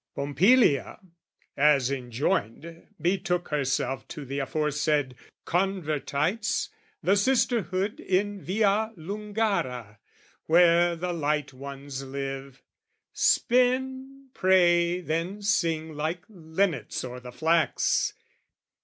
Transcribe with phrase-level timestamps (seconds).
[0.15, 0.99] Pompilia,
[1.55, 5.13] as enjoined, betook herself To the aforesaid
[5.45, 6.69] Convertites,
[7.03, 9.99] the sisterhood In Via Lungara,
[10.47, 12.63] where the light ones live,
[13.13, 18.13] Spin, pray, then sing like linnets o'er the flax.